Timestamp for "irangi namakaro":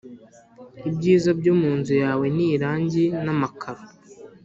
2.53-3.81